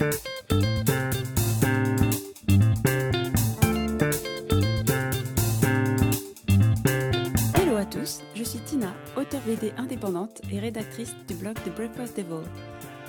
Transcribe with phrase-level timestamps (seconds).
[0.00, 0.08] Hello
[7.76, 12.48] à tous, je suis Tina, auteure BD indépendante et rédactrice du blog The Breakfast Devil.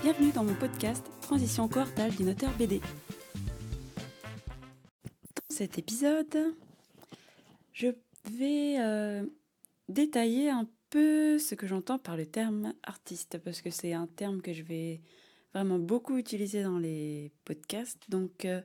[0.03, 2.81] Bienvenue dans mon podcast Transition quartale d'une auteur BD.
[4.99, 6.53] Dans cet épisode,
[7.71, 7.87] je
[8.33, 9.25] vais euh,
[9.87, 14.41] détailler un peu ce que j'entends par le terme artiste, parce que c'est un terme
[14.41, 14.99] que je vais
[15.53, 18.61] vraiment beaucoup utiliser dans les podcasts, donc euh,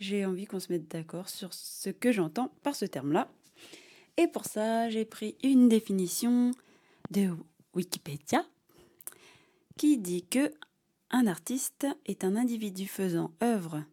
[0.00, 3.30] j'ai envie qu'on se mette d'accord sur ce que j'entends par ce terme-là.
[4.16, 6.52] Et pour ça, j'ai pris une définition
[7.10, 7.30] de
[7.74, 8.44] Wikipédia
[9.76, 10.52] qui dit que
[11.10, 13.84] un artiste est un individu faisant œuvre,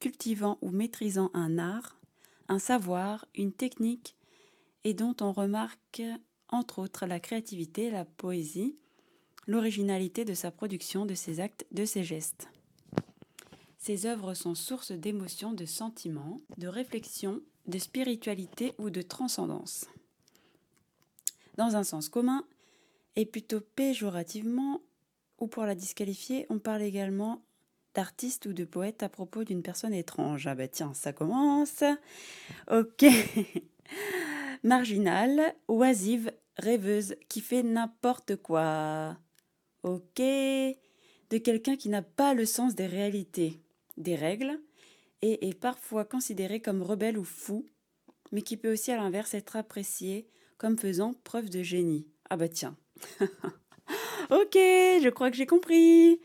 [0.00, 2.00] cultivant ou maîtrisant un art,
[2.48, 4.16] un savoir, une technique
[4.82, 6.02] et dont on remarque
[6.48, 8.76] entre autres la créativité, la poésie,
[9.46, 12.48] l'originalité de sa production, de ses actes, de ses gestes.
[13.78, 19.86] Ses œuvres sont source d'émotions, de sentiments, de réflexion, de spiritualité ou de transcendance.
[21.56, 22.44] Dans un sens commun,
[23.16, 24.80] et plutôt péjorativement,
[25.38, 27.42] ou pour la disqualifier, on parle également
[27.94, 30.46] d'artiste ou de poète à propos d'une personne étrange.
[30.46, 31.84] Ah bah tiens, ça commence.
[32.70, 33.04] Ok.
[34.64, 39.16] Marginale, oisive, rêveuse, qui fait n'importe quoi.
[39.84, 40.18] Ok.
[40.18, 43.60] De quelqu'un qui n'a pas le sens des réalités,
[43.98, 44.58] des règles,
[45.20, 47.66] et est parfois considéré comme rebelle ou fou,
[48.32, 52.06] mais qui peut aussi à l'inverse être apprécié comme faisant preuve de génie.
[52.30, 52.76] Ah bah tiens.
[54.30, 56.18] ok, je crois que j'ai compris.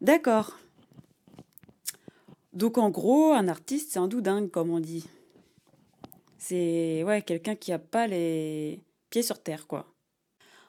[0.00, 0.58] D'accord.
[2.54, 5.06] Donc en gros, un artiste, c'est un doudingue, comme on dit.
[6.38, 9.91] C'est ouais, quelqu'un qui n'a pas les pieds sur terre, quoi.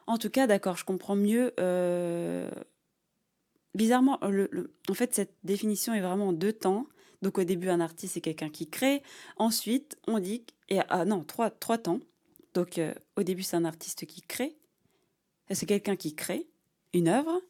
[0.07, 1.53] En tout cas, d'accord, je comprends mieux.
[1.59, 2.49] euh,
[3.75, 6.87] Bizarrement, le- en fait, cette définition est vraiment en deux temps.
[7.23, 9.01] Donc au début, un artiste, c'est quelqu'un qui crée.
[9.37, 10.43] Ensuite, on dit...
[10.69, 11.99] Et, ah non, trois, trois temps.
[12.53, 14.55] Donc euh, au début, c'est un artiste qui crée.
[15.51, 16.47] C'est quelqu'un qui crée
[16.93, 17.41] une œuvre.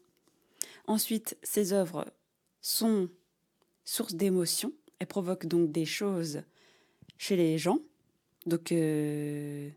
[0.88, 2.06] Ensuite, ces œuvres
[2.62, 3.10] sont
[3.84, 4.72] source d'émotions.
[5.00, 6.44] Elles provoquent donc des choses
[7.18, 7.80] chez les gens.
[8.46, 9.70] Donc, euh,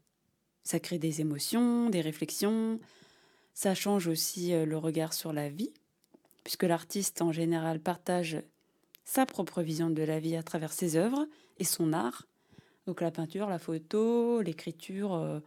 [0.66, 2.80] ça crée des émotions, des réflexions.
[3.54, 5.72] Ça change aussi euh, le regard sur la vie,
[6.42, 8.42] puisque l'artiste, en général, partage
[9.04, 11.28] sa propre vision de la vie à travers ses œuvres
[11.58, 12.26] et son art.
[12.88, 15.38] Donc, la peinture, la photo, l'écriture, euh,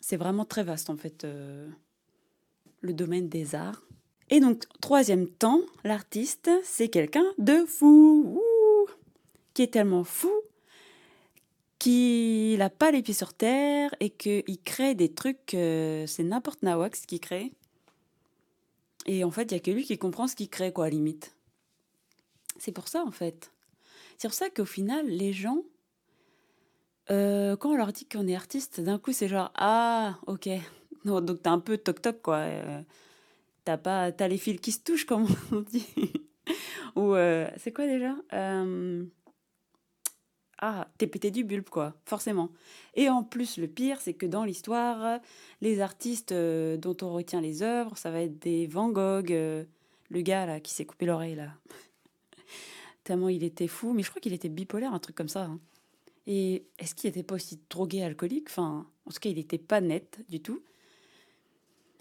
[0.00, 1.66] c'est vraiment très vaste, en fait, euh,
[2.82, 3.82] le domaine des arts.
[4.28, 8.42] Et donc, troisième temps, l'artiste, c'est quelqu'un de fou,
[9.54, 10.30] qui est tellement fou
[11.78, 16.62] qu'il n'a pas les pieds sur terre et qu'il crée des trucs, euh, c'est n'importe
[16.62, 17.52] nawak ce qu'il crée.
[19.06, 20.90] Et en fait, il n'y a que lui qui comprend ce qu'il crée, quoi, à
[20.90, 21.36] limite.
[22.58, 23.52] C'est pour ça, en fait.
[24.18, 25.62] C'est pour ça qu'au final, les gens,
[27.10, 30.48] euh, quand on leur dit qu'on est artiste, d'un coup, c'est genre, ah, ok.
[31.04, 32.36] Donc t'as un peu toc-toc, quoi.
[32.38, 32.82] euh,
[33.64, 35.86] T'as pas, t'as les fils qui se touchent, comme on dit.
[36.96, 38.14] Ou euh, c'est quoi déjà?
[40.58, 42.50] Ah, t'es pété du bulbe, quoi, forcément.
[42.94, 45.20] Et en plus, le pire, c'est que dans l'histoire,
[45.60, 49.64] les artistes euh, dont on retient les œuvres, ça va être des Van Gogh, euh,
[50.08, 51.50] le gars là qui s'est coupé l'oreille là.
[53.04, 55.44] Tellement il était fou, mais je crois qu'il était bipolaire, un truc comme ça.
[55.44, 55.60] hein.
[56.26, 58.48] Et est-ce qu'il était pas aussi drogué, alcoolique?
[58.48, 60.62] Enfin, en tout cas, il était pas net du tout.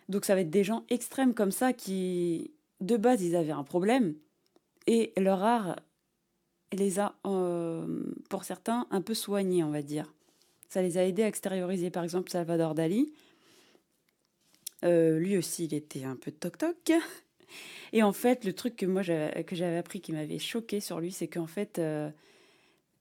[0.09, 3.63] Donc ça va être des gens extrêmes comme ça qui, de base, ils avaient un
[3.63, 4.15] problème
[4.87, 5.75] et leur art
[6.75, 10.13] les a, euh, pour certains, un peu soignés, on va dire.
[10.69, 11.89] Ça les a aidés à extérioriser.
[11.89, 13.13] Par exemple, Salvador Dali,
[14.83, 16.93] euh, lui aussi, il était un peu toc-toc.
[17.93, 21.11] Et en fait, le truc que moi que j'avais appris qui m'avait choqué sur lui,
[21.11, 22.09] c'est qu'en fait, euh,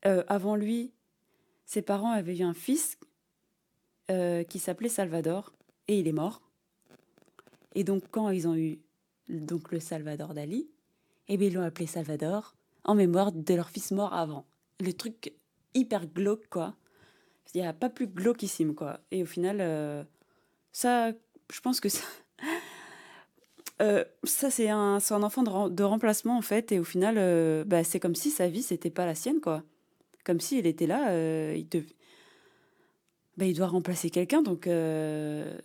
[0.04, 0.92] avant lui,
[1.66, 2.98] ses parents avaient eu un fils
[4.48, 5.54] qui s'appelait Salvador
[5.88, 6.42] et il est mort.
[7.74, 8.78] Et donc, quand ils ont eu
[9.30, 10.68] donc le Salvador Dali,
[11.28, 12.54] eh bien, ils l'ont appelé Salvador
[12.84, 14.46] en mémoire de leur fils mort avant.
[14.80, 15.32] Le truc
[15.74, 16.74] hyper glauque, quoi.
[17.54, 19.00] Il n'y a pas plus glauquissime, quoi.
[19.12, 20.04] Et au final, euh,
[20.72, 21.12] ça,
[21.52, 22.02] je pense que ça,
[23.82, 26.72] euh, ça c'est un, un enfant de, rem- de remplacement, en fait.
[26.72, 29.62] Et au final, euh, bah, c'est comme si sa vie, c'était pas la sienne, quoi.
[30.24, 31.86] Comme s'il était là, il, dev-
[33.36, 34.68] bah, il doit remplacer quelqu'un, donc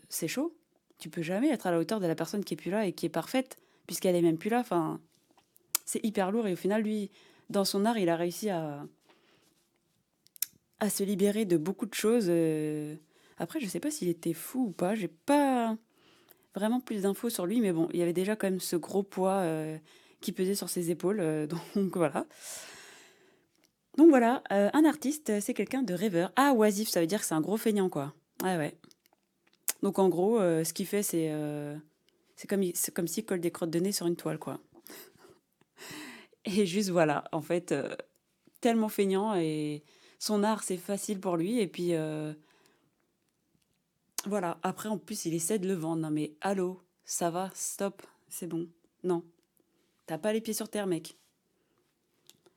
[0.09, 0.53] c'est chaud.
[0.97, 2.93] Tu peux jamais être à la hauteur de la personne qui est plus là et
[2.93, 3.57] qui est parfaite,
[3.87, 4.59] puisqu'elle est même plus là.
[4.59, 4.99] Enfin,
[5.89, 6.47] c'est hyper lourd.
[6.47, 7.09] Et au final, lui,
[7.49, 8.85] dans son art, il a réussi à,
[10.79, 12.27] à se libérer de beaucoup de choses.
[12.29, 12.95] euh.
[13.39, 14.93] Après, je sais pas s'il était fou ou pas.
[14.93, 15.75] J'ai pas
[16.53, 19.01] vraiment plus d'infos sur lui, mais bon, il y avait déjà quand même ce gros
[19.01, 19.77] poids euh,
[20.21, 21.21] qui pesait sur ses épaules.
[21.21, 22.27] euh, donc voilà.
[23.97, 26.31] Donc voilà, un artiste, c'est quelqu'un de rêveur.
[26.37, 28.13] Ah, oisif, ça veut dire que c'est un gros feignant, quoi.
[28.43, 28.77] Ouais, ouais.
[29.83, 31.27] Donc en gros, ce qu'il fait, c'est
[32.47, 32.63] comme,
[32.93, 34.61] comme s'il colle des crottes de nez sur une toile, quoi.
[36.45, 37.95] Et juste voilà, en fait, euh,
[38.61, 39.83] tellement feignant et
[40.19, 41.59] son art, c'est facile pour lui.
[41.59, 42.33] Et puis euh,
[44.25, 46.01] voilà, après, en plus, il essaie de le vendre.
[46.01, 48.67] Non mais allô, ça va, stop, c'est bon.
[49.03, 49.23] Non,
[50.05, 51.15] t'as pas les pieds sur terre, mec.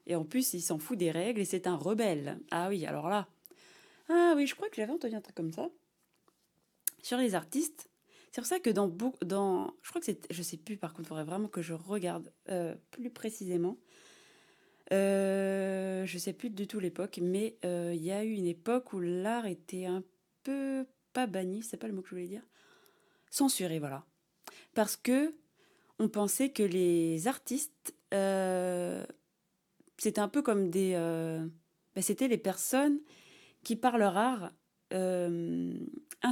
[0.06, 2.40] Et en plus, il s'en fout des règles et c'est un rebelle.
[2.50, 3.28] Ah oui, alors là.
[4.08, 5.68] Ah oui, je crois que j'avais entendu un truc comme ça.
[7.02, 7.88] Sur les artistes.
[8.32, 9.22] C'est pour ça que dans beaucoup.
[9.24, 10.26] Dans, je crois que c'est.
[10.32, 13.78] Je sais plus, par contre, il faudrait vraiment que je regarde euh, plus précisément.
[14.90, 18.94] Euh, je sais plus du tout l'époque, mais euh, il y a eu une époque
[18.94, 20.02] où l'art était un
[20.42, 20.86] peu.
[21.12, 22.42] Pas banni, c'est pas le mot que je voulais dire.
[23.30, 24.06] Censuré, voilà.
[24.72, 25.34] Parce que
[25.98, 27.94] on pensait que les artistes.
[29.98, 30.92] c'était un peu comme des.
[31.94, 32.98] ben, c'était les personnes
[33.62, 34.52] qui, par leur art,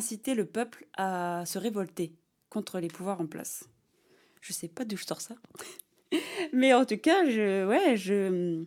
[0.00, 2.14] incitaient le peuple à se révolter
[2.49, 3.69] contre les pouvoirs en place.
[4.41, 5.35] Je sais pas d'où je sors ça.
[6.55, 8.64] Mais en tout cas, je, ouais, je,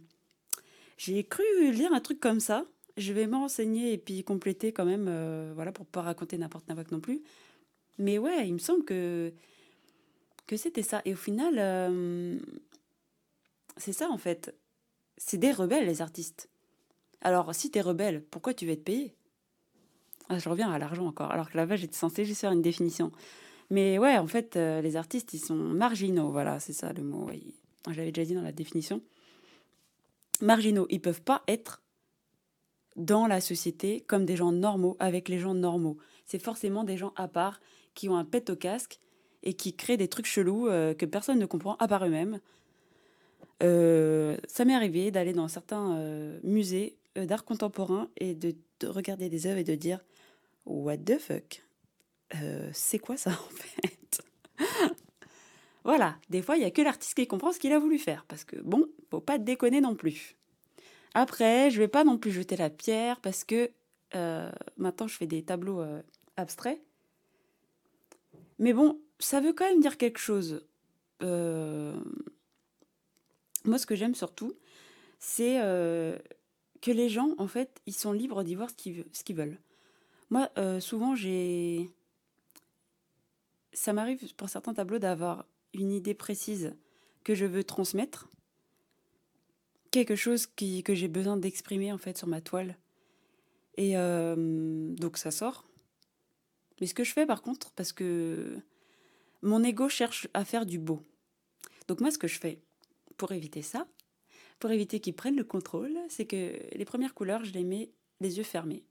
[0.98, 2.66] j'ai cru lire un truc comme ça.
[2.98, 6.68] Je vais me renseigner et puis compléter quand même, euh, voilà, pour pas raconter n'importe
[6.68, 7.24] quoi non plus.
[7.98, 9.34] Mais ouais, il me semble que,
[10.46, 11.02] que c'était ça.
[11.06, 12.38] Et au final, euh,
[13.78, 14.56] c'est ça en fait.
[15.18, 16.48] C'est des rebelles, les artistes.
[17.22, 19.16] Alors, si t'es rebelle, pourquoi tu veux être payé?
[20.30, 23.12] Ah, Je reviens à l'argent encore, alors que là-bas, j'étais censée juste faire une définition.
[23.70, 27.30] Mais ouais, en fait, euh, les artistes, ils sont marginaux, voilà, c'est ça le mot.
[27.88, 29.02] l'avais déjà dit dans la définition.
[30.42, 31.82] Marginaux, ils peuvent pas être
[32.96, 35.98] dans la société comme des gens normaux, avec les gens normaux.
[36.26, 37.60] C'est forcément des gens à part,
[37.96, 39.00] qui ont un pet au casque
[39.44, 42.40] et qui créent des trucs chelous euh, que personne ne comprend à part eux-mêmes.
[43.62, 45.98] Euh, ça m'est arrivé d'aller dans certains
[46.44, 48.56] musées d'art contemporain et de
[48.86, 50.00] regarder des œuvres et de dire
[50.66, 51.64] What the fuck?
[52.36, 54.22] Euh, C'est quoi ça en fait?
[55.84, 58.24] Voilà, des fois il n'y a que l'artiste qui comprend ce qu'il a voulu faire
[58.28, 60.38] parce que bon, faut pas déconner non plus.
[61.14, 63.70] Après, je vais pas non plus jeter la pierre parce que
[64.16, 66.02] euh, maintenant je fais des tableaux euh,
[66.38, 66.82] abstraits.
[68.60, 70.66] Mais bon, ça veut quand même dire quelque chose.
[73.66, 74.54] Moi, ce que j'aime surtout,
[75.20, 75.56] c'est
[76.82, 79.58] que les gens, en fait, ils sont libres d'y voir ce qu'ils veulent.
[80.34, 81.92] Moi, euh, souvent, j'ai...
[83.72, 85.46] Ça m'arrive pour certains tableaux d'avoir
[85.76, 86.74] une idée précise
[87.24, 88.32] que je veux transmettre,
[89.92, 92.80] quelque chose que j'ai besoin d'exprimer, en fait, sur ma toile.
[93.78, 95.70] Et euh, donc, ça sort.
[96.82, 98.58] Mais ce que je fais, par contre, parce que
[99.44, 101.04] mon ego cherche à faire du beau.
[101.88, 102.60] Donc, moi, ce que je fais,
[103.18, 103.86] pour éviter ça,
[104.58, 108.38] pour éviter qu'ils prennent le contrôle, c'est que les premières couleurs, je les mets les
[108.40, 108.84] yeux fermés.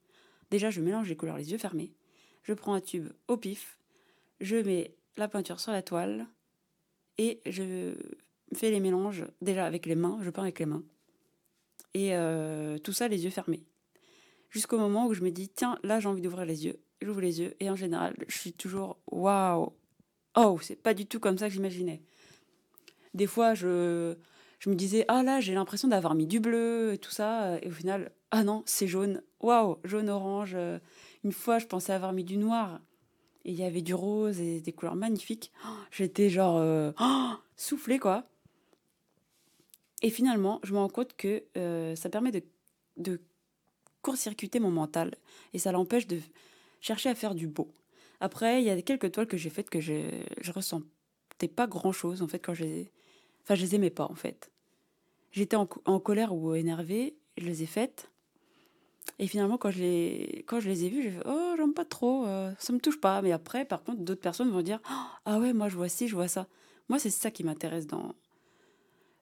[0.53, 1.95] Déjà, je mélange les couleurs les yeux fermés.
[2.43, 3.79] Je prends un tube au pif,
[4.43, 6.27] je mets la peinture sur la toile
[7.17, 7.95] et je
[8.55, 10.85] fais les mélanges déjà avec les mains, je peins avec les mains.
[11.95, 13.65] Et euh, tout ça les yeux fermés.
[14.51, 16.79] Jusqu'au moment où je me dis, tiens, là j'ai envie d'ouvrir les yeux.
[17.01, 19.73] J'ouvre les yeux et en général, je suis toujours, waouh,
[20.37, 22.03] oh, c'est pas du tout comme ça que j'imaginais.
[23.15, 24.17] Des fois, je,
[24.63, 27.59] je me disais, ah là, j'ai l'impression d'avoir mis du bleu et tout ça.
[27.63, 29.21] Et au final, ah non, c'est jaune.
[29.41, 30.57] Waouh, jaune-orange.
[31.25, 32.81] Une fois, je pensais avoir mis du noir.
[33.45, 35.51] Et il y avait du rose et des couleurs magnifiques.
[35.67, 38.29] Oh, J'étais genre euh, oh, soufflée, quoi.
[40.01, 42.45] Et finalement, je me rends compte que euh, ça permet de,
[42.99, 43.21] de
[44.01, 45.17] court-circuiter mon mental.
[45.55, 46.21] Et ça l'empêche de
[46.81, 47.75] chercher à faire du beau.
[48.21, 52.23] Après, il y a quelques toiles que j'ai faites que je, je ressentais pas grand-chose,
[52.23, 52.93] en fait, quand je les...
[53.43, 54.52] Enfin, je les aimais pas, en fait.
[55.33, 58.11] J'étais en, co- en colère ou énervée, je les ai faites.
[59.19, 61.85] Et finalement, quand je les, quand je les ai vues, j'ai fait Oh, j'aime pas
[61.85, 63.23] trop, euh, ça me touche pas.
[63.23, 64.95] Mais après, par contre, d'autres personnes vont dire Oh,
[65.27, 66.47] Ah ouais, moi je vois ci, je vois ça.
[66.89, 68.15] Moi, c'est ça qui m'intéresse dans,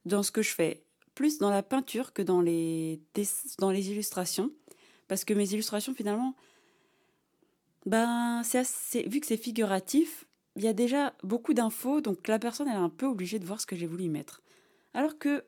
[0.05, 0.83] dans ce que je fais.
[1.15, 3.01] Plus dans la peinture que dans les,
[3.59, 4.51] dans les illustrations.
[5.09, 6.35] Parce que mes illustrations, finalement,
[7.87, 10.27] ben, c'est vu que c'est figuratif,
[10.57, 13.61] il y a déjà beaucoup d'infos, donc la personne est un peu obligée de voir
[13.61, 14.43] ce que j'ai voulu y mettre.
[14.95, 15.45] Alors que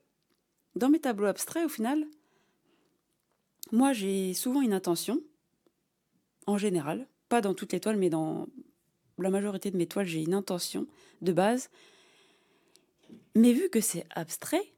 [0.76, 2.07] dans mes tableaux abstraits, au final,
[3.71, 5.21] moi j'ai souvent une intention,
[6.47, 8.47] en général, pas dans toutes les toiles, mais dans
[9.19, 10.87] la majorité de mes toiles, j'ai une intention
[11.21, 11.71] de base.
[13.35, 14.75] Mais vu que c'est abstrait,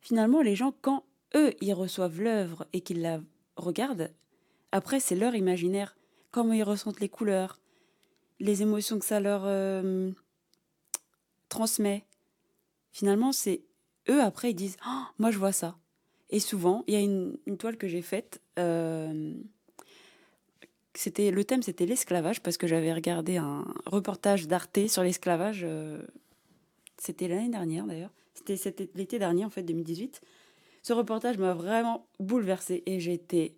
[0.00, 3.20] finalement, les gens, quand eux, ils reçoivent l'œuvre et qu'ils la
[3.56, 4.10] regardent,
[4.72, 5.96] après, c'est leur imaginaire,
[6.30, 7.60] comment ils ressentent les couleurs,
[8.40, 10.10] les émotions que ça leur euh,
[11.48, 12.04] transmet.
[12.90, 13.62] finalement, c'est
[14.08, 15.76] eux après, ils disent «Oh, Moi, je vois ça.
[16.30, 18.40] Et souvent, il y a une, toile que j'ai faite.
[18.58, 19.34] Euh,
[20.94, 25.62] c'était le thème, c'était l'esclavage parce que j'avais regardé un reportage d'Arte sur l'esclavage.
[25.64, 26.02] Euh,
[26.98, 28.10] c'était l'année dernière d'ailleurs.
[28.34, 30.20] C'était l'été dernier en fait, 2018.
[30.82, 33.54] Ce reportage m'a vraiment bouleversée et été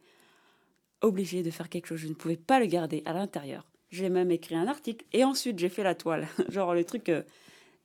[1.00, 1.98] obligée de faire quelque chose.
[1.98, 3.66] Je ne pouvais pas le garder à l'intérieur.
[3.90, 6.28] J'ai même écrit un article et ensuite j'ai fait la toile.
[6.48, 7.22] Genre le truc euh,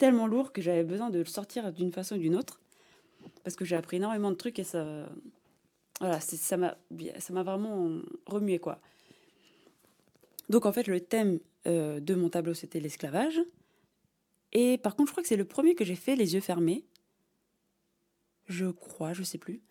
[0.01, 2.59] tellement lourd que j'avais besoin de le sortir d'une façon ou d'une autre
[3.43, 5.07] parce que j'ai appris énormément de trucs et ça
[5.99, 6.75] voilà ça m'a
[7.19, 8.79] ça m'a vraiment remué quoi.
[10.49, 13.39] Donc en fait le thème euh, de mon tableau c'était l'esclavage.
[14.53, 16.83] Et par contre je crois que c'est le premier que j'ai fait les yeux fermés.
[18.47, 19.61] Je crois je sais plus.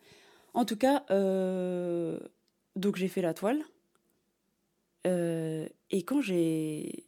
[0.53, 2.17] En tout cas euh,
[2.77, 3.65] donc j'ai fait la toile.
[5.05, 7.03] Euh, et quand j'ai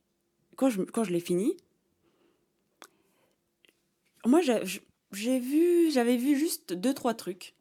[0.58, 1.56] quand je quand je l'ai fini
[4.26, 7.56] moi j'ai vu, j'avais vu juste deux, trois trucs.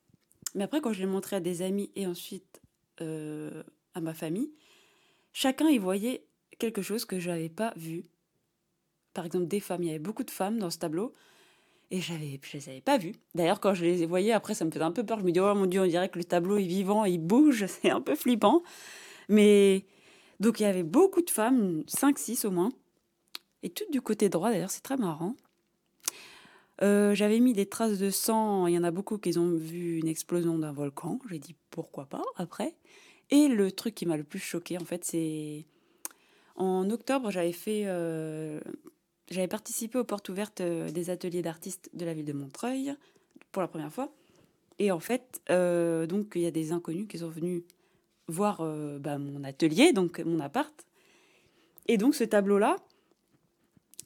[0.54, 2.60] Mais après, quand je l'ai montré à des amis et ensuite
[3.00, 3.62] euh,
[3.94, 4.50] à ma famille,
[5.32, 6.24] chacun y voyait
[6.58, 8.04] quelque chose que je n'avais pas vu.
[9.14, 9.82] Par exemple, des femmes.
[9.82, 11.14] Il y avait beaucoup de femmes dans ce tableau.
[11.90, 13.14] Et j'avais, je les avais pas vues.
[13.34, 15.20] D'ailleurs, quand je les voyais, après, ça me faisait un peu peur.
[15.20, 17.66] Je me dis, oh mon Dieu, on dirait que le tableau est vivant, il bouge.
[17.82, 18.62] C'est un peu flippant.
[19.28, 19.84] Mais
[20.40, 22.70] donc, il y avait beaucoup de femmes, 5-6 au moins.
[23.62, 25.36] Et toutes du côté droit, d'ailleurs, c'est très marrant.
[26.82, 28.66] Euh, j'avais mis des traces de sang.
[28.66, 31.18] Il y en a beaucoup qui ont vu une explosion d'un volcan.
[31.30, 32.74] J'ai dit pourquoi pas après.
[33.30, 35.64] Et le truc qui m'a le plus choqué, en fait, c'est
[36.56, 38.60] en octobre, j'avais fait, euh,
[39.30, 42.94] j'avais participé aux portes ouvertes euh, des ateliers d'artistes de la ville de Montreuil
[43.52, 44.12] pour la première fois.
[44.78, 47.62] Et en fait, donc il y a des inconnus qui sont venus
[48.26, 48.64] voir
[48.98, 50.74] bah, mon atelier, donc mon appart.
[51.86, 52.76] Et donc ce tableau-là,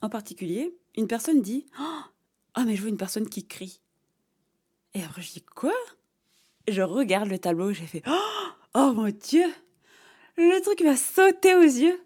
[0.03, 1.65] en particulier, une personne dit
[2.57, 3.81] oh, mais je vois une personne qui crie.
[4.95, 5.75] Et après, je dis Quoi?
[6.69, 9.47] Je regarde le tableau, j'ai fait oh, oh mon Dieu
[10.37, 12.01] Le truc m'a sauté aux yeux.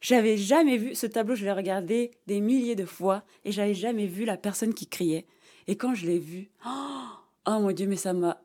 [0.00, 4.06] J'avais jamais vu ce tableau, je l'ai regardé des milliers de fois et j'avais jamais
[4.06, 5.26] vu la personne qui criait.
[5.66, 7.06] Et quand je l'ai vu, oh,
[7.46, 8.40] oh mon Dieu, mais ça m'a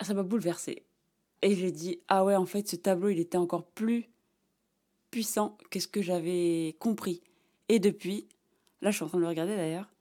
[0.00, 0.84] ça m'a bouleversé.
[1.42, 4.08] Et j'ai dit ah ouais, en fait, ce tableau, il était encore plus
[5.10, 7.22] puissant que ce que j'avais compris.
[7.68, 8.26] Et depuis,
[8.80, 9.91] là, je suis en train de le regarder d'ailleurs.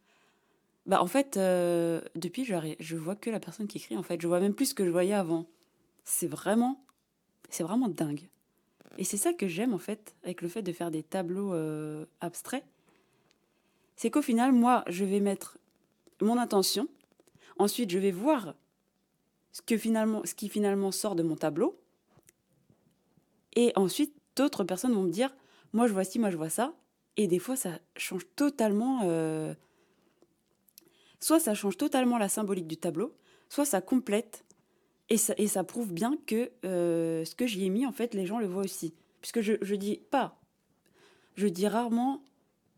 [0.85, 4.19] Bah, en fait, euh, depuis, je, je vois que la personne qui écrit, en fait.
[4.19, 5.45] Je vois même plus ce que je voyais avant.
[6.03, 6.83] C'est vraiment,
[7.49, 8.27] c'est vraiment dingue.
[8.97, 12.05] Et c'est ça que j'aime, en fait, avec le fait de faire des tableaux euh,
[12.19, 12.65] abstraits.
[13.95, 15.57] C'est qu'au final, moi, je vais mettre
[16.19, 16.87] mon intention.
[17.59, 18.55] Ensuite, je vais voir
[19.51, 21.79] ce, que finalement, ce qui finalement sort de mon tableau.
[23.55, 25.33] Et ensuite, d'autres personnes vont me dire,
[25.73, 26.73] moi, je vois ci, moi, je vois ça.
[27.17, 29.01] Et des fois, ça change totalement...
[29.03, 29.53] Euh,
[31.21, 33.15] soit ça change totalement la symbolique du tableau,
[33.47, 34.43] soit ça complète
[35.09, 38.39] et ça, prouve bien que euh, ce que j'y ai mis, en fait, les gens
[38.39, 38.93] le voient aussi.
[39.19, 40.39] Puisque je, je dis pas,
[41.35, 42.23] je dis rarement,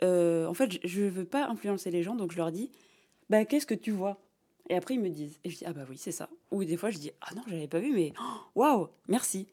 [0.02, 2.72] euh, en fait, je ne veux pas influencer les gens, donc je leur dis,
[3.30, 4.20] bah, qu'est-ce que tu vois?
[4.68, 6.28] Et après, ils me disent, et je dis, ah bah oui, c'est ça.
[6.50, 8.14] Ou des fois, je dis, ah non, je n'avais pas vu, mais
[8.56, 9.48] waouh, merci.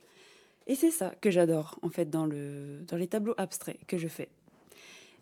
[0.67, 4.09] Et c'est ça que j'adore, en fait, dans, le, dans les tableaux abstraits que je
[4.09, 4.31] fais.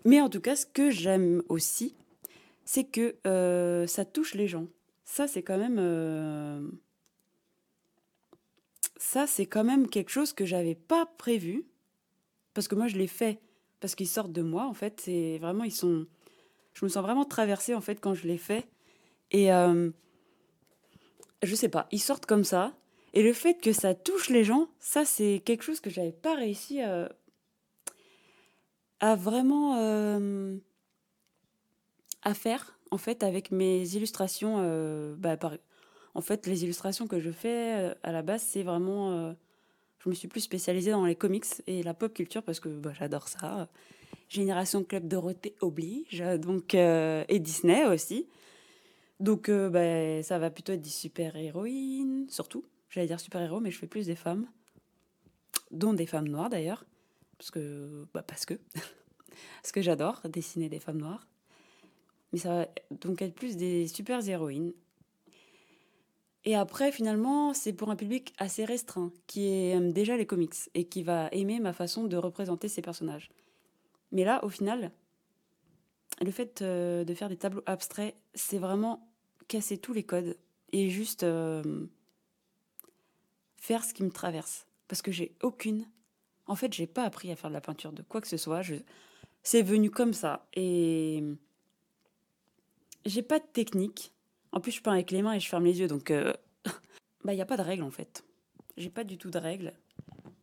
[0.04, 1.96] Mais en tout cas, ce que j'aime aussi,
[2.70, 4.66] c'est que euh, ça touche les gens.
[5.06, 5.78] Ça, c'est quand même.
[5.78, 6.68] Euh,
[8.98, 11.64] ça, c'est quand même quelque chose que j'avais pas prévu.
[12.52, 13.40] Parce que moi, je l'ai fait
[13.80, 15.00] parce qu'ils sortent de moi, en fait.
[15.00, 16.06] C'est vraiment, ils sont.
[16.74, 18.68] Je me sens vraiment traversée, en fait, quand je l'ai fait.
[19.30, 19.50] Et.
[19.50, 19.88] Euh,
[21.42, 22.76] je sais pas, ils sortent comme ça.
[23.14, 26.34] Et le fait que ça touche les gens, ça, c'est quelque chose que j'avais pas
[26.34, 27.10] réussi à,
[29.00, 29.78] à vraiment
[32.22, 34.56] à faire en fait avec mes illustrations.
[34.58, 35.36] Euh, bah,
[36.14, 39.12] en fait, les illustrations que je fais euh, à la base, c'est vraiment.
[39.12, 39.32] Euh,
[39.98, 42.92] je me suis plus spécialisée dans les comics et la pop culture parce que bah,
[42.98, 43.68] j'adore ça.
[44.28, 48.26] Génération Club Dorothée oblige, donc et Disney aussi.
[49.20, 52.64] Donc bah, ça va plutôt être des super-héroïnes, surtout.
[52.90, 54.46] J'allais dire super-héros, mais je fais plus des femmes,
[55.70, 56.84] dont des femmes noires d'ailleurs,
[57.38, 58.54] parce que bah, parce que
[59.62, 61.26] parce que j'adore dessiner des femmes noires.
[62.32, 64.72] Mais ça va donc être plus des super héroïnes.
[66.44, 70.84] Et après, finalement, c'est pour un public assez restreint, qui aime déjà les comics et
[70.84, 73.30] qui va aimer ma façon de représenter ces personnages.
[74.12, 74.92] Mais là, au final,
[76.20, 79.08] le fait euh, de faire des tableaux abstraits, c'est vraiment
[79.48, 80.36] casser tous les codes
[80.72, 81.86] et juste euh,
[83.56, 84.66] faire ce qui me traverse.
[84.86, 85.86] Parce que j'ai aucune.
[86.46, 88.62] En fait, j'ai pas appris à faire de la peinture de quoi que ce soit.
[89.42, 90.46] C'est venu comme ça.
[90.54, 91.22] Et
[93.04, 94.12] j'ai pas de technique.
[94.52, 96.32] En plus, je peins avec les mains et je ferme les yeux, donc euh,
[97.24, 98.24] bah y a pas de règle en fait.
[98.76, 99.74] J'ai pas du tout de règle.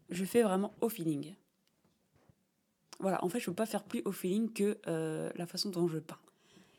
[0.10, 1.34] Je fais vraiment au feeling.
[3.00, 5.88] Voilà, en fait, je peux pas faire plus au feeling que euh, la façon dont
[5.88, 6.20] je peins.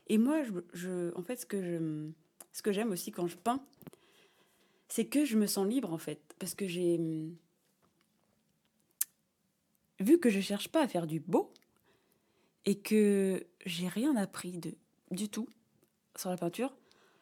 [0.08, 0.42] Et moi,
[0.72, 2.10] je- en fait, ce que je,
[2.52, 3.60] ce que j'aime aussi quand je peins,
[4.88, 6.98] c'est que je me sens libre en fait, parce que j'ai
[10.00, 11.52] vu que je cherche pas à faire du beau
[12.64, 14.74] et que j'ai rien appris de
[15.10, 15.48] du tout
[16.18, 16.74] sur la peinture.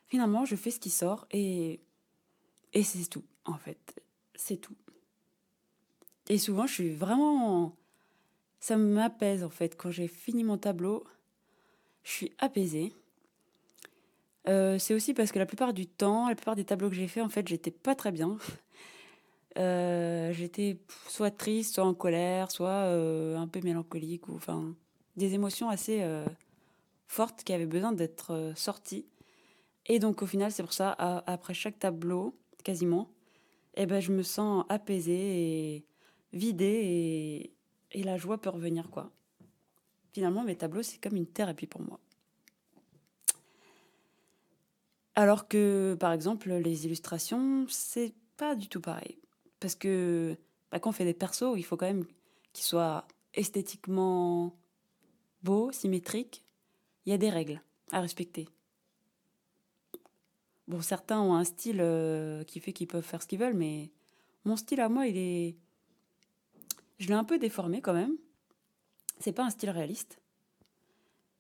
[0.07, 1.81] Finalement, je fais ce qui sort et
[2.73, 4.03] et c'est tout en fait,
[4.35, 4.77] c'est tout.
[6.29, 7.77] Et souvent, je suis vraiment
[8.61, 11.05] ça m'apaise en fait quand j'ai fini mon tableau,
[12.03, 12.93] je suis apaisée.
[14.49, 17.09] Euh, c'est aussi parce que la plupart du temps, la plupart des tableaux que j'ai
[17.09, 18.39] faits, en fait, j'étais pas très bien.
[19.57, 24.75] Euh, j'étais soit triste, soit en colère, soit euh, un peu mélancolique, ou enfin
[25.17, 26.05] des émotions assez
[27.07, 29.07] fortes qui avaient besoin d'être euh, sorties.
[29.87, 33.11] Et donc au final, c'est pour ça, après chaque tableau, quasiment,
[33.75, 35.87] eh ben, je me sens apaisée et
[36.33, 36.81] vidée
[37.93, 39.11] et, et la joie peut revenir, quoi.
[40.13, 42.01] Finalement, mes tableaux, c'est comme une thérapie pour moi.
[45.17, 49.19] Alors que, par exemple, les illustrations, c'est pas du tout pareil.
[49.61, 50.37] Parce que
[50.71, 52.07] bah, quand on fait des persos, il faut quand même
[52.53, 54.57] qu'ils soient esthétiquement
[55.43, 56.44] beaux, symétriques.
[57.07, 57.61] Il y a des règles
[57.93, 58.49] à respecter.
[60.67, 63.91] Bon, certains ont un style euh, qui fait qu'ils peuvent faire ce qu'ils veulent, mais
[64.45, 65.57] mon style à moi, il est...
[66.99, 68.17] Je l'ai un peu déformé quand même.
[69.19, 70.21] C'est pas un style réaliste.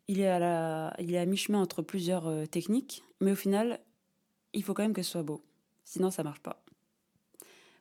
[0.09, 0.95] Il est à la...
[0.99, 3.81] il est à mi-chemin entre plusieurs euh, techniques, mais au final,
[4.53, 5.43] il faut quand même que ce soit beau.
[5.85, 6.63] Sinon, ça marche pas.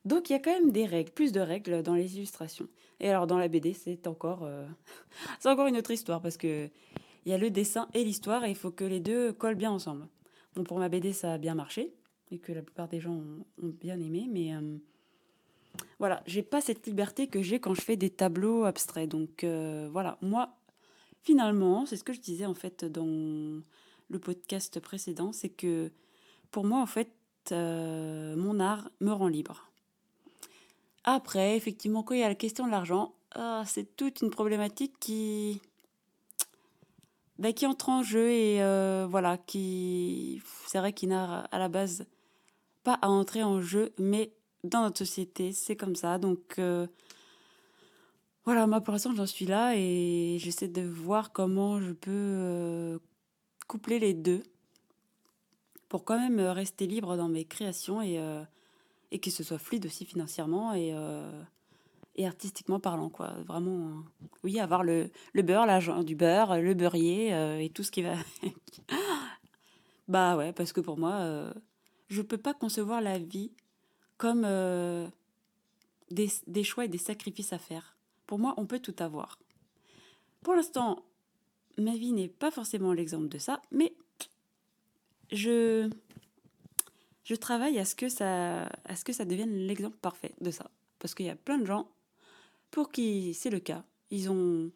[0.06, 2.68] Donc, il y a quand même des règles, plus de règles dans les illustrations.
[3.00, 4.66] Et alors, dans la BD, c'est encore, euh,
[5.40, 6.70] c'est encore une autre histoire parce que
[7.24, 9.70] il y a le dessin et l'histoire et il faut que les deux collent bien
[9.70, 10.06] ensemble.
[10.66, 11.94] Pour ma BD, ça a bien marché
[12.30, 14.78] et que la plupart des gens ont, ont bien aimé, mais euh,
[15.98, 19.08] voilà, j'ai pas cette liberté que j'ai quand je fais des tableaux abstraits.
[19.08, 20.56] Donc euh, voilà, moi,
[21.22, 23.62] finalement, c'est ce que je disais en fait dans
[24.08, 25.90] le podcast précédent, c'est que
[26.50, 27.10] pour moi, en fait,
[27.52, 29.70] euh, mon art me rend libre.
[31.04, 34.94] Après, effectivement, quand il y a la question de l'argent, ah, c'est toute une problématique
[35.00, 35.60] qui,
[37.38, 41.68] bah, qui entre en jeu et euh, voilà, qui, c'est vrai qu'il n'a à la
[41.68, 42.06] base
[42.84, 46.18] pas à entrer en jeu, mais dans notre société, c'est comme ça.
[46.18, 46.86] Donc euh,
[48.44, 52.98] voilà, moi pour l'instant, j'en suis là et j'essaie de voir comment je peux euh,
[53.66, 54.42] coupler les deux
[55.88, 58.18] pour quand même rester libre dans mes créations et,
[59.12, 60.72] et que ce soit fluide aussi financièrement
[62.16, 63.34] et artistiquement parlant, quoi.
[63.46, 67.82] Vraiment, euh, oui, avoir le, le beurre, l'argent du beurre, le beurrier euh, et tout
[67.82, 68.14] ce qui va.
[70.08, 71.52] Bah ouais, parce que pour moi, euh,
[72.08, 73.52] je peux pas concevoir la vie
[74.18, 75.06] comme euh,
[76.10, 77.96] des, des choix et des sacrifices à faire.
[78.26, 79.38] Pour moi, on peut tout avoir.
[80.42, 81.04] Pour l'instant,
[81.78, 83.94] ma vie n'est pas forcément l'exemple de ça, mais
[85.32, 85.90] je,
[87.24, 90.70] je travaille à ce que ça, à ce que ça devienne l'exemple parfait de ça.
[90.98, 91.88] Parce qu'il y a plein de gens
[92.74, 93.84] pour qui c'est le cas.
[94.10, 94.72] Ils ont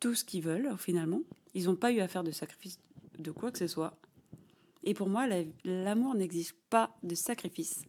[0.00, 1.20] tout ce qu'ils veulent, finalement.
[1.52, 2.78] Ils n'ont pas eu à faire de sacrifice
[3.18, 3.94] de quoi que ce soit.
[4.82, 7.82] Et pour moi, la- l'amour n'exige pas de sacrifice.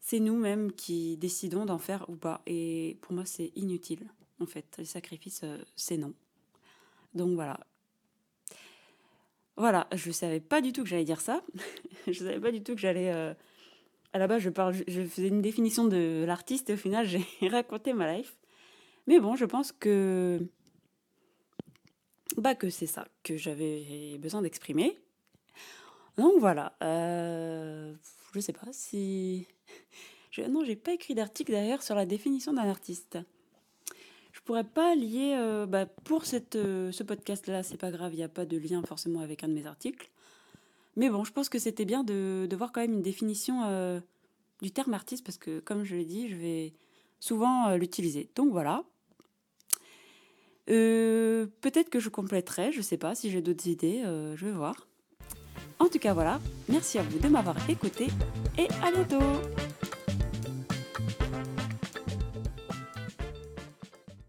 [0.00, 2.42] C'est nous-mêmes qui décidons d'en faire ou pas.
[2.46, 4.08] Et pour moi, c'est inutile,
[4.40, 4.66] en fait.
[4.78, 6.14] Les sacrifices, euh, c'est non.
[7.14, 7.60] Donc voilà.
[9.56, 11.44] Voilà, je savais pas du tout que j'allais dire ça.
[12.08, 13.12] je savais pas du tout que j'allais.
[13.12, 13.34] euh,
[14.12, 17.06] À la base, je faisais une définition de l'artiste et au final,
[17.40, 18.36] j'ai raconté ma life.
[19.06, 20.40] Mais bon, je pense que
[22.36, 24.98] bah que c'est ça que j'avais besoin d'exprimer.
[26.16, 26.74] Donc voilà.
[26.82, 27.94] Euh,
[28.34, 29.46] je sais pas si.
[30.30, 30.42] Je...
[30.42, 33.18] Non, j'ai pas écrit d'article d'ailleurs sur la définition d'un artiste.
[34.32, 35.34] Je pourrais pas lier.
[35.38, 36.22] euh, bah, pour
[36.54, 39.48] euh, ce podcast-là, c'est pas grave, il n'y a pas de lien forcément avec un
[39.48, 40.10] de mes articles.
[40.96, 44.00] Mais bon, je pense que c'était bien de, voir quand même une définition euh,
[44.60, 46.74] du terme artiste parce que, comme je l'ai dit, je vais
[47.20, 48.30] souvent euh, l'utiliser.
[48.34, 48.84] Donc voilà.
[50.70, 54.86] Euh, peut-être que je compléterai, je sais pas, si j'ai d'autres idées, je vais voir.
[55.78, 56.40] En tout cas, voilà.
[56.68, 58.08] Merci à vous de m'avoir écouté
[58.56, 59.18] et à bientôt